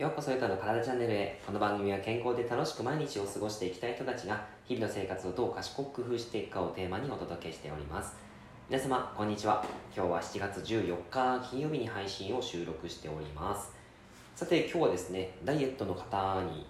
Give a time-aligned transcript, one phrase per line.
[0.00, 1.38] ようこそゆたの体チャンネルへ。
[1.44, 8.14] この番組は健康で楽しく毎日を過ごしていきたい人たちが日々の生活をどう賢く工夫していくかをテーマにお届けしております。
[8.70, 9.62] 皆様こんにちは。
[9.94, 13.72] 今日は7月14日金曜日に配信を収録しております。
[14.34, 16.64] さて今日はですねダイエットの方に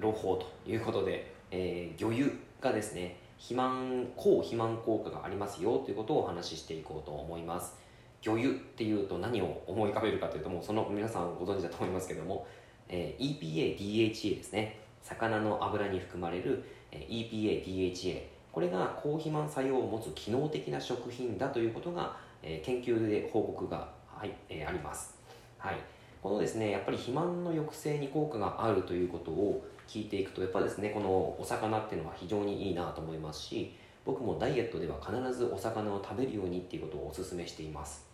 [0.00, 2.26] 朗報ということで、えー、魚油
[2.60, 7.76] がですね肥満抗肥満効果がありますよということをお話ししていこうと思います。
[8.20, 12.44] 魚油っていうと何を思い浮かべるかというともうその皆さんご存知だと思いますけども
[12.88, 14.80] えー、EPA、DHA ですね。
[15.02, 25.18] 魚の油に含まれる、えー、EPA、DHA これが高肥満作用を持つ機能的な食品だということが、えー、研究で報告が、はいえー、あります、
[25.58, 25.76] はい、
[26.22, 38.06] このですねやっぱり肥満の抑制に効果があるということを聞いていくとやっぱですねこのお魚っていうのは非常にいいなと思いますし僕もダイエットでは必ずお魚を食べるようにっていうことをお勧めしています。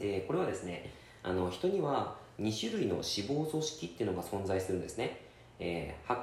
[0.00, 0.90] でこれはですね
[1.22, 5.20] あの人には2種類の脂肪組織っていうのが存在するんですね、
[5.58, 6.14] えー、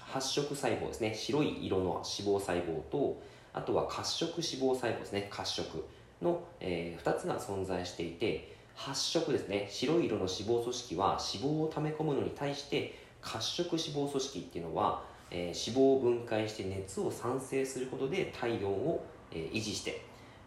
[0.00, 1.14] 発色細胞ですね。
[1.14, 3.20] 白い色の脂肪細胞と
[3.52, 5.28] あとは褐色脂肪細胞ですね。
[5.30, 5.84] 褐色
[6.22, 9.66] の、えー、2つが存在していて発色ですね。
[9.70, 20.02] 白い色の脂肪組織は脂肪を溜め込むのに対して褐色脂肪組織っていうのは、えー、脂肪を分解して熱を産生することで体温を、えー、維持して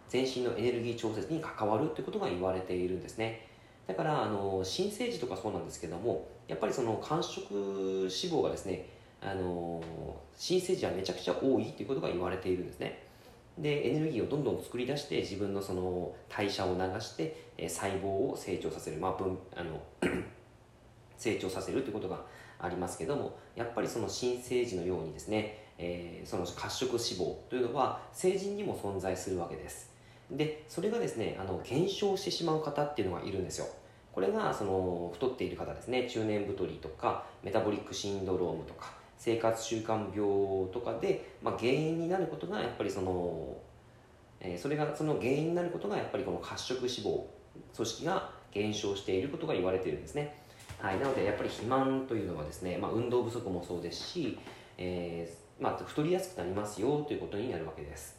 [0.09, 3.50] 全身のエネルギー調節に関わるということが言われているんですね。
[3.87, 8.85] だからあの新生児とかそうなんですけどもやっぱりその間食脂肪がですね
[9.21, 9.81] あの
[10.37, 13.03] 新生児はめちゃくちゃ多いということが言われているんですね。
[13.57, 19.81] でエネルギーをどんどん作り出して自分のその代謝を流して細胞を成長させる、まあ、分あの
[21.17, 22.21] 成長させるということが
[22.59, 29.90] ありますけどもやっぱりその新生児のようにですね、えー、その褐色脂肪というのは成人にも存在するわけです。
[30.31, 33.67] でそれがですねあの減少してしまう方っていうのがいるんですよ。
[34.11, 36.07] これがその太っている方ですね。
[36.09, 43.55] 中年太りとかメタボリックシンドロームとか生活習慣病とかで、まあ、原因になることがやっぱりその、
[44.39, 47.23] えー、それがその原因になることがやっぱりこの褐色脂肪
[47.75, 50.41] 組織が減少していることが言われているんですね、
[50.79, 54.39] はい、なのでやっぱり肥満というのはですね、まあ、運動不足もそうですし、
[54.77, 58.17] えーまあ、太りやすくなりますよということになるわけです。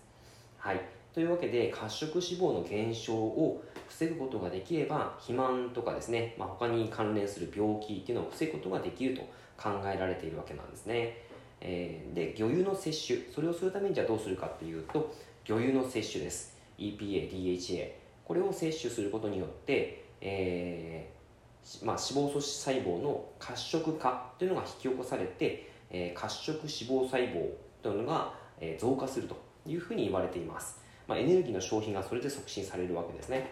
[0.58, 0.80] はい。
[1.12, 9.22] というわけで褐色脂肪の減少を防ぐことができれば肥満とかですね、まあ、他に関連する病気っていうのを防ぐことができると
[9.56, 11.18] 考えられているわけなんですね、
[11.60, 15.14] えー、で魚油の摂取それをするためにじゃあどうするかっていうと
[15.44, 16.56] 魚油の摂取です。
[16.78, 17.92] EPA、DHA
[18.24, 27.50] これを摂取することによって、えーまあ、脂肪組織細胞の褐色化というのが引き起こされて、えー、褐色脂肪細胞
[27.82, 28.34] というのが、
[28.78, 29.36] 増加すると
[29.66, 30.81] いうふうに言われています。
[31.06, 33.50] まあ、エネルギーの消費がそれで促進されるわけですね。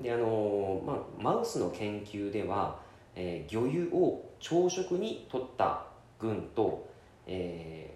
[0.00, 2.78] であのまあ、マウスの研究では、
[3.16, 5.86] えー、魚油を朝食に取った
[6.20, 6.88] 群と、
[7.26, 7.94] え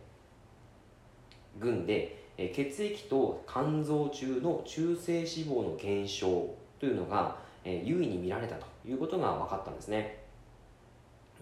[1.59, 10.23] ー、群で、えー、血液と肝臓中の中性脂肪の減少というのが、えー、優位に見られたということが分かったんですね。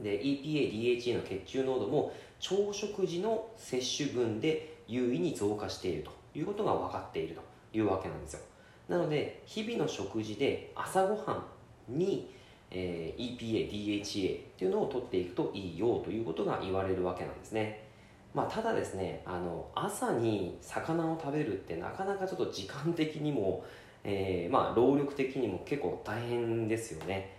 [0.02, 6.19] で EPA、DHA の血中濃度も朝食時の摂取群で優位に増加していると。
[6.34, 7.42] いうことが分かっていると
[7.76, 8.40] いうわけなんですよ。
[8.88, 11.44] なので日々の食事で朝ごは
[11.88, 12.34] んに、
[12.70, 17.88] えー、EPA、DHA っていうのを取っていくといいよということが言われるわけなんですね。
[18.32, 23.64] まあ、ただですねあの朝に魚を食べるってなかなかちょっと時間的にも、
[24.04, 27.36] えー、まあ、労力的にも結構大変ですよね。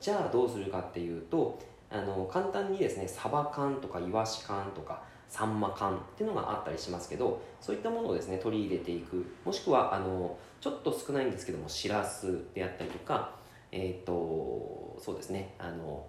[0.00, 1.58] じゃあどうするかっていうと
[1.90, 9.26] あの簡単にですねサバ缶とかイワシ缶とかサンマ缶っていうのがあったりしますけどそういったものをですね取り入れていく。
[9.44, 13.32] もしくはあのちょっと少ないんですけどもしらすであったりとか
[13.72, 16.06] えっ、ー、とそうですねあの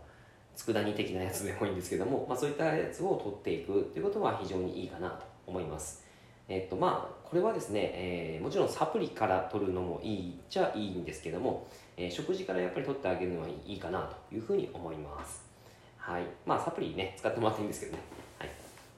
[0.56, 3.92] 佃煮的なやつでもいいんですけども、まあ、そういったやつを取っていく。
[3.94, 6.04] ということは非常にいいかなと思います。
[6.50, 11.68] えっ、ー、とまあこれはですね、えー、もちろんサプリから取るのもいいっちゃいいんですけども、
[11.98, 15.44] え食事からやっぱり取ってあげるのはいいかなというふうに思います。
[15.98, 16.24] はい。
[16.46, 18.00] まあサプリね使ってもらっていいんですけどね。
[18.40, 18.50] はい。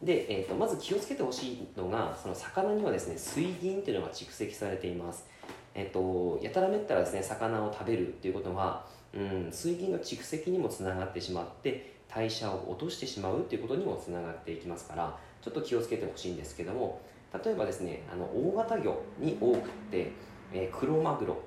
[0.02, 5.28] で、えーと、まず気をつけてほしいのがその魚にはですね水銀っていうのが蓄積されています、
[5.76, 17.02] えーと、やたらめったらですね魚を食べるっていうことは、うん、水銀の蓄積にもつながってしまって代謝を落としてしまうっていうことにもつながっていきますからちょっと気をつけてほしいんですけども
[17.44, 19.60] 例えばですねあの大型魚に多くっ
[19.92, 20.12] て、
[20.54, 21.38] えー、黒マグロ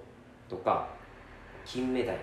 [0.48, 0.88] とか
[1.64, 2.16] 金目鯛、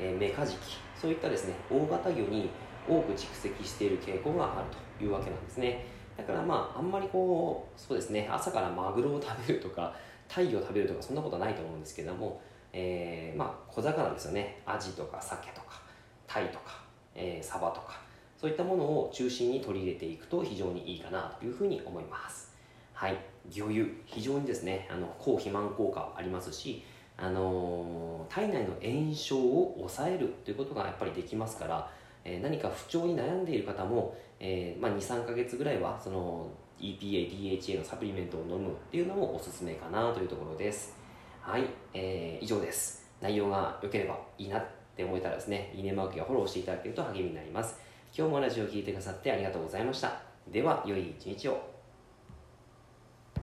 [0.00, 2.50] えー、メカジキそういったですね大型魚に
[2.88, 4.66] 多く蓄積している傾向がある
[4.98, 5.86] というわけなんですね。
[6.16, 9.94] だからまああんまりこうそうですね朝からマグロを食べるとか
[10.28, 12.40] 鯛を食べるとかそんなことはないと思うんですけども、
[12.72, 14.62] えー、まあ小魚ですよね。
[14.64, 15.82] アジとか鮭とか
[16.26, 16.84] タイとか
[17.14, 18.00] えー、サバとか
[18.36, 22.52] そういったものを中心に取り入れていくと非常にいいかなというふうに思います。
[22.92, 23.16] はい。
[23.50, 23.86] 魚油。
[24.04, 26.84] 非常にですねあの抗肥満効果ありますし
[27.16, 31.90] あのー、体内の炎症を抑えるということがやっぱりできますから、
[32.24, 36.50] え、何か不調に悩んでいる方も、えーまあ、23ヶ月ぐらいはその
[36.80, 40.96] EPA、DHA のサプリメントを飲むっていうのもおすすめかなというところです。
[41.40, 43.10] はい、えー、以上です。
[43.20, 44.66] 内容が良ければいいなっ
[44.96, 47.78] て思えたらですねいいねマークやフォローしていただけると励みになります。
[48.16, 50.20] 今日もラジオを聴いてくださってありがとうございました。
[50.50, 51.73] では良い一日を。